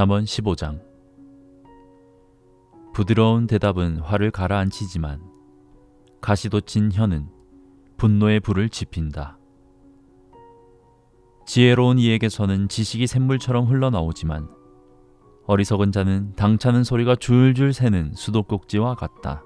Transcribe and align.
잠언 0.00 0.24
15장 0.24 0.80
부드러운 2.94 3.46
대답은 3.46 3.98
화를 3.98 4.30
가라앉히지만 4.30 5.20
가시돋친 6.22 6.90
혀는 6.90 7.28
분노의 7.98 8.40
불을 8.40 8.70
지핀다. 8.70 9.36
지혜로운 11.44 11.98
이에게서는 11.98 12.68
지식이 12.70 13.06
샘물처럼 13.06 13.66
흘러나오지만 13.66 14.48
어리석은 15.44 15.92
자는 15.92 16.32
당차는 16.32 16.82
소리가 16.82 17.16
줄줄 17.16 17.74
새는 17.74 18.14
수도꼭지와 18.14 18.94
같다. 18.94 19.44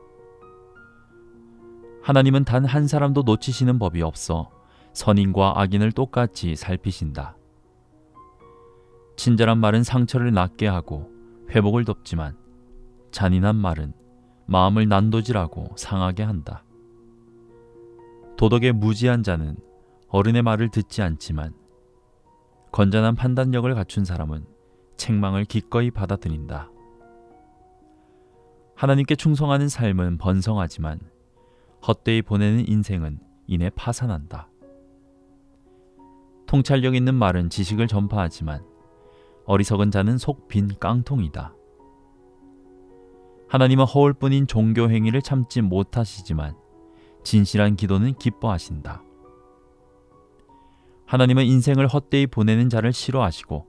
하나님은 2.00 2.44
단 2.44 2.64
한 2.64 2.86
사람도 2.86 3.22
놓치시는 3.22 3.80
법이 3.80 4.02
없어 4.02 4.52
선인과 4.92 5.54
악인을 5.60 5.90
똑같이 5.90 6.54
살피신다. 6.54 7.38
친절한 9.16 9.58
말은 9.58 9.84
상처를 9.84 10.32
낫게 10.32 10.66
하고 10.66 11.10
회복을 11.50 11.84
돕지만 11.84 12.36
잔인한 13.10 13.56
말은 13.56 13.92
마음을 14.46 14.88
난도질하고 14.88 15.74
상하게 15.76 16.22
한다. 16.24 16.64
도덕에 18.36 18.72
무지한 18.72 19.22
자는 19.22 19.56
어른의 20.08 20.42
말을 20.42 20.68
듣지 20.68 21.02
않지만 21.02 21.54
건전한 22.72 23.14
판단력을 23.14 23.72
갖춘 23.74 24.04
사람은 24.04 24.44
책망을 24.96 25.44
기꺼이 25.44 25.90
받아들인다. 25.90 26.70
하나님께 28.74 29.14
충성하는 29.14 29.68
삶은 29.68 30.18
번성하지만 30.18 30.98
헛되이 31.86 32.22
보내는 32.22 32.68
인생은 32.68 33.20
이내 33.46 33.70
파산한다. 33.70 34.48
통찰력 36.46 36.94
있는 36.94 37.14
말은 37.14 37.50
지식을 37.50 37.86
전파하지만 37.86 38.64
어리석은 39.46 39.90
자는 39.90 40.18
속 40.18 40.48
빈 40.48 40.68
깡통이다. 40.78 41.54
하나님은 43.48 43.84
허울 43.84 44.14
뿐인 44.14 44.46
종교 44.46 44.90
행위를 44.90 45.22
참지 45.22 45.60
못하시지만 45.60 46.56
진실한 47.22 47.76
기도는 47.76 48.14
기뻐하신다. 48.14 49.02
하나님은 51.06 51.44
인생을 51.44 51.86
헛되이 51.86 52.26
보내는 52.26 52.68
자를 52.68 52.92
싫어하시고 52.92 53.66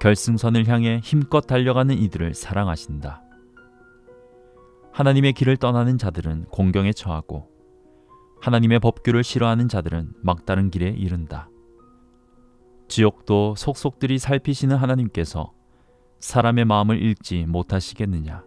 결승선을 0.00 0.68
향해 0.68 1.00
힘껏 1.02 1.40
달려가는 1.42 1.96
이들을 1.96 2.34
사랑하신다. 2.34 3.22
하나님의 4.92 5.32
길을 5.32 5.56
떠나는 5.56 5.98
자들은 5.98 6.46
공경에 6.46 6.92
처하고 6.92 7.50
하나님의 8.40 8.78
법규를 8.78 9.24
싫어하는 9.24 9.68
자들은 9.68 10.12
막다른 10.22 10.70
길에 10.70 10.88
이른다. 10.88 11.48
지옥도 12.94 13.56
속속들이 13.56 14.20
살피시는 14.20 14.76
하나님께서 14.76 15.52
사람의 16.20 16.64
마음을 16.64 17.02
읽지 17.02 17.44
못하시겠느냐? 17.44 18.44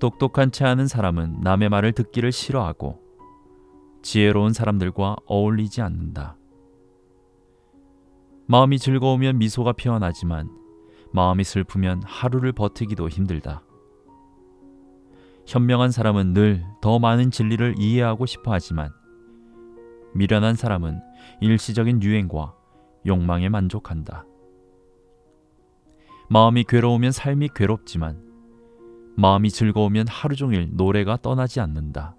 똑똑한 0.00 0.50
채 0.50 0.64
하는 0.64 0.88
사람은 0.88 1.42
남의 1.42 1.68
말을 1.68 1.92
듣기를 1.92 2.32
싫어하고 2.32 3.00
지혜로운 4.02 4.52
사람들과 4.52 5.14
어울리지 5.26 5.80
않는다. 5.80 6.36
마음이 8.46 8.80
즐거우면 8.80 9.38
미소가 9.38 9.70
피어나지만 9.74 10.50
마음이 11.12 11.44
슬프면 11.44 12.02
하루를 12.04 12.50
버티기도 12.50 13.08
힘들다. 13.08 13.62
현명한 15.46 15.92
사람은 15.92 16.32
늘 16.32 16.64
더 16.80 16.98
많은 16.98 17.30
진리를 17.30 17.76
이해하고 17.78 18.26
싶어 18.26 18.52
하지만 18.52 18.90
미련한 20.16 20.54
사람은 20.54 21.00
일시적인 21.40 22.02
유행과 22.02 22.54
욕망에 23.06 23.48
만족한다. 23.48 24.24
마음이 26.28 26.64
괴로우면 26.64 27.12
삶이 27.12 27.50
괴롭지만 27.54 28.24
마음이 29.16 29.50
즐거우면 29.50 30.08
하루 30.08 30.34
종일 30.36 30.70
노래가 30.72 31.16
떠나지 31.16 31.60
않는다. 31.60 32.16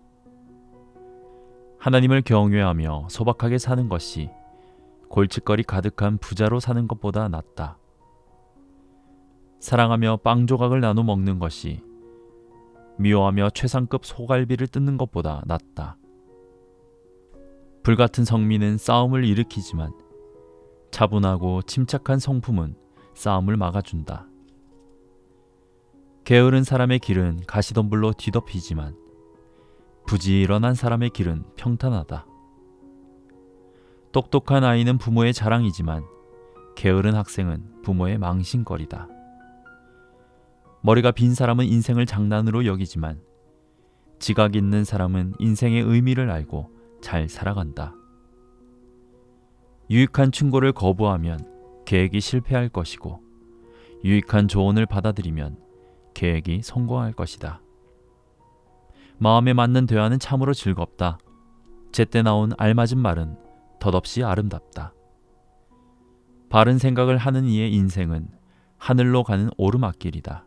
하나님을 1.79 2.21
경외하며 2.21 3.07
소박하게 3.09 3.57
사는 3.57 3.87
것이 3.87 4.29
골칫거리 5.09 5.63
가득한 5.63 6.17
부자로 6.17 6.59
사는 6.59 6.87
것보다 6.87 7.27
낫다. 7.27 7.77
사랑하며 9.59 10.17
빵 10.23 10.47
조각을 10.47 10.81
나눠 10.81 11.03
먹는 11.03 11.39
것이 11.39 11.81
미워하며 12.97 13.51
최상급 13.51 14.05
소갈비를 14.05 14.67
뜯는 14.67 14.97
것보다 14.97 15.43
낫다. 15.45 15.97
불같은 17.87 18.25
성민은 18.25 18.77
싸움을 18.77 19.23
일으키지만 19.23 19.93
차분하고 20.91 21.61
침착한 21.61 22.19
성품은 22.19 22.75
싸움을 23.13 23.55
막아준다. 23.55 24.27
게으른 26.25 26.65
사람의 26.65 26.99
길은 26.99 27.43
가시덤불로 27.47 28.11
뒤덮이지만 28.11 28.93
부지런한 30.05 30.75
사람의 30.75 31.11
길은 31.11 31.45
평탄하다. 31.55 32.25
똑똑한 34.11 34.65
아이는 34.65 34.97
부모의 34.97 35.33
자랑이지만 35.33 36.03
게으른 36.75 37.15
학생은 37.15 37.83
부모의 37.83 38.17
망신거리다. 38.17 39.07
머리가 40.81 41.11
빈 41.11 41.33
사람은 41.33 41.63
인생을 41.63 42.05
장난으로 42.05 42.65
여기지만 42.65 43.21
지각 44.19 44.57
있는 44.57 44.83
사람은 44.83 45.35
인생의 45.39 45.83
의미를 45.83 46.29
알고 46.29 46.75
잘 47.01 47.29
살아간다. 47.29 47.93
유익한 49.89 50.31
충고를 50.31 50.73
거부하면 50.73 51.39
계획이 51.85 52.19
실패할 52.19 52.69
것이고 52.69 53.21
유익한 54.03 54.47
조언을 54.47 54.85
받아들이면 54.85 55.57
계획이 56.13 56.61
성공할 56.63 57.13
것이다. 57.13 57.61
마음에 59.17 59.53
맞는 59.53 59.87
대화는 59.87 60.19
참으로 60.19 60.53
즐겁다. 60.53 61.17
제때 61.91 62.21
나온 62.21 62.51
알맞은 62.57 62.97
말은 62.97 63.37
덧없이 63.79 64.23
아름답다. 64.23 64.93
바른 66.49 66.77
생각을 66.77 67.17
하는 67.17 67.45
이의 67.45 67.73
인생은 67.73 68.29
하늘로 68.77 69.23
가는 69.23 69.49
오르막길이다. 69.57 70.45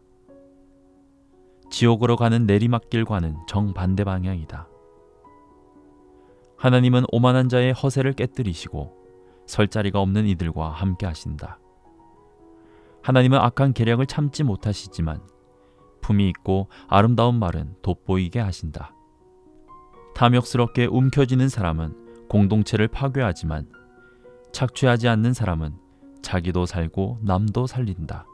지옥으로 1.70 2.16
가는 2.16 2.46
내리막길과는 2.46 3.36
정반대 3.46 4.04
방향이다. 4.04 4.69
하나님은 6.60 7.04
오만한 7.10 7.48
자의 7.48 7.72
허세를 7.72 8.12
깨뜨리시고 8.12 8.94
설 9.46 9.66
자리가 9.66 9.98
없는 9.98 10.26
이들과 10.26 10.68
함께 10.68 11.06
하신다. 11.06 11.58
하나님은 13.02 13.38
악한 13.38 13.72
계략을 13.72 14.04
참지 14.04 14.44
못하시지만 14.44 15.22
품이 16.02 16.28
있고 16.28 16.68
아름다운 16.86 17.38
말은 17.38 17.76
돋보이게 17.80 18.40
하신다. 18.40 18.94
탐욕스럽게 20.14 20.84
움켜쥐는 20.84 21.48
사람은 21.48 22.28
공동체를 22.28 22.88
파괴하지만 22.88 23.66
착취하지 24.52 25.08
않는 25.08 25.32
사람은 25.32 25.78
자기도 26.20 26.66
살고 26.66 27.20
남도 27.22 27.68
살린다. 27.68 28.26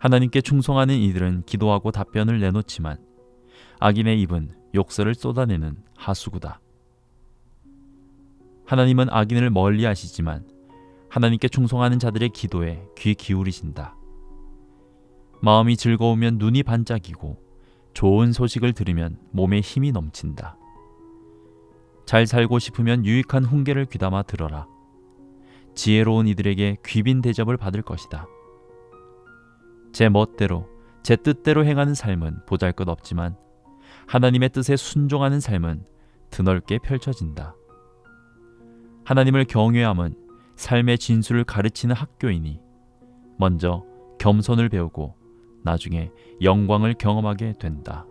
하나님께 0.00 0.40
충성하는 0.40 0.94
이들은 0.94 1.42
기도하고 1.44 1.90
답변을 1.90 2.40
내놓지만 2.40 2.96
악인의 3.78 4.22
입은 4.22 4.54
욕설을 4.74 5.14
쏟아내는 5.14 5.76
하수구다. 5.96 6.61
하나님은 8.72 9.08
악인을 9.10 9.50
멀리 9.50 9.84
하시지만 9.84 10.46
하나님께 11.10 11.48
충성하는 11.48 11.98
자들의 11.98 12.30
기도에 12.30 12.82
귀 12.96 13.14
기울이신다. 13.14 13.94
마음이 15.42 15.76
즐거우면 15.76 16.38
눈이 16.38 16.62
반짝이고 16.62 17.36
좋은 17.92 18.32
소식을 18.32 18.72
들으면 18.72 19.18
몸에 19.30 19.60
힘이 19.60 19.92
넘친다. 19.92 20.56
잘 22.06 22.26
살고 22.26 22.58
싶으면 22.60 23.04
유익한 23.04 23.44
훈계를 23.44 23.84
귀담아 23.84 24.22
들어라. 24.22 24.66
지혜로운 25.74 26.26
이들에게 26.28 26.78
귀빈 26.86 27.20
대접을 27.20 27.58
받을 27.58 27.82
것이다. 27.82 28.26
제 29.92 30.08
멋대로 30.08 30.66
제 31.02 31.16
뜻대로 31.16 31.66
행하는 31.66 31.92
삶은 31.92 32.46
보잘 32.46 32.72
것 32.72 32.88
없지만 32.88 33.36
하나님의 34.06 34.48
뜻에 34.48 34.76
순종하는 34.76 35.40
삶은 35.40 35.84
드넓게 36.30 36.78
펼쳐진다. 36.78 37.54
하나님을 39.04 39.44
경외함은 39.44 40.14
삶의 40.56 40.98
진수를 40.98 41.44
가르치는 41.44 41.94
학교이니 41.94 42.60
먼저 43.38 43.84
겸손을 44.18 44.68
배우고 44.68 45.16
나중에 45.64 46.10
영광을 46.42 46.94
경험하게 46.94 47.54
된다. 47.58 48.06